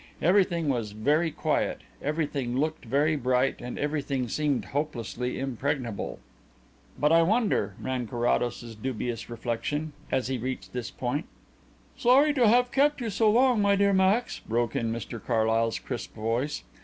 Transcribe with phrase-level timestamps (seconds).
[0.19, 6.17] Everything was very quiet, everything looked very bright, and everything seemed hopelessly impregnable.
[6.97, 11.25] "But I wonder?" ran Carrados's dubious reflection; as he reached this point.
[11.97, 16.15] "Sorry to have kept you so long, my dear Max," broke in Mr Carlyle's crisp
[16.15, 16.63] voice.